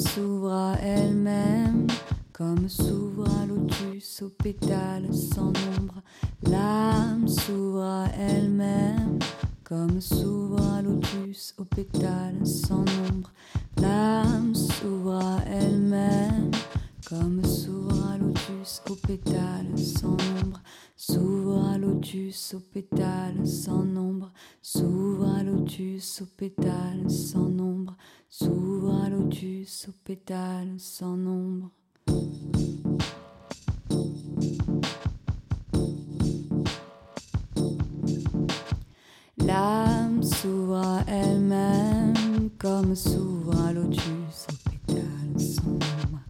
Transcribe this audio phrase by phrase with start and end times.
[0.00, 1.86] s'ouvre à elle-même,
[2.32, 6.02] comme s'ouvre un lotus aux pétales sans nombre.
[6.44, 9.18] L'âme s'ouvre à elle-même,
[9.62, 13.30] comme s'ouvre un lotus aux pétales sans nombre.
[13.76, 16.50] L'âme s'ouvre à elle-même,
[17.06, 20.62] comme s'ouvre un lotus aux pétales sans nombre.
[20.96, 24.32] S'ouvre un lotus aux pétales sans nombre.
[24.62, 27.96] S'ouvre un lotus aux pétales sans nombre.
[30.10, 31.70] Pétales sans nombre.
[39.38, 46.20] L'âme s'ouvre à elle-même comme s'ouvre un lotus pétales sans nombre.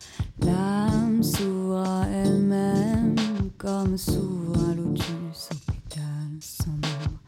[0.43, 3.17] L'âme s'ouvre à elle-même
[3.57, 7.21] comme s'ouvre un lotus aux pétales sans nombre.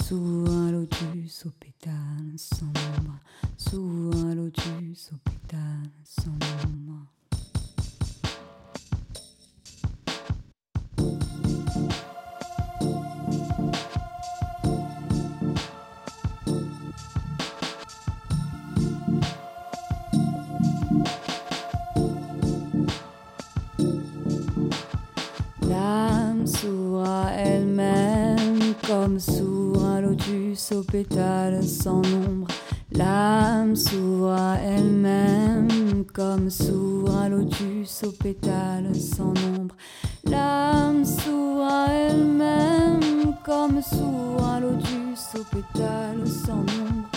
[0.00, 3.18] S'ouvre un lotus aux pétales sans nombre.
[3.56, 4.05] S'ouvre
[29.16, 32.48] comme s'ouvre un lotus aux pétales sans nombre.
[32.92, 39.74] L'âme s'ouvre à elle-même comme s'ouvre un lotus aux pétales sans nombre.
[40.26, 47.08] L'âme s'ouvre à elle-même comme s'ouvre un lotus aux pétales sans nombre.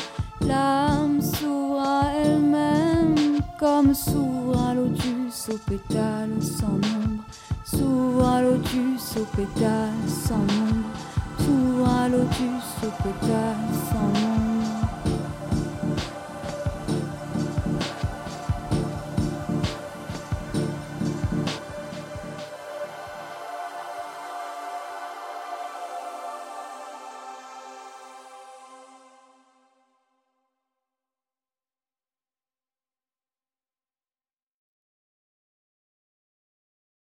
[0.48, 7.24] L'âme s'ouvre à elle-même comme s'ouvre un lotus aux pétales sans nombre.
[7.66, 10.89] S'ouvre un lotus aux pétales sans nombre.
[11.52, 13.56] Un lotus pétales
[13.90, 14.29] sans nombre.